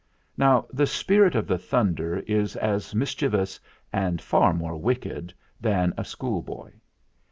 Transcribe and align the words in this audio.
Now 0.35 0.65
the 0.73 0.87
Spirit 0.87 1.35
of 1.35 1.45
the 1.45 1.59
Thunder 1.59 2.23
is 2.25 2.55
as 2.55 2.95
mis 2.95 3.13
chievous 3.13 3.59
and 3.93 4.19
far 4.19 4.51
more 4.51 4.75
wicked 4.77 5.31
than 5.59 5.93
a 5.95 6.03
school 6.03 6.41
boy. 6.41 6.71